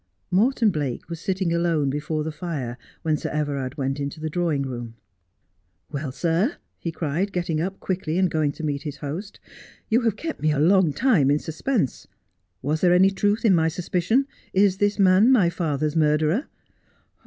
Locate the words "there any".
12.81-13.11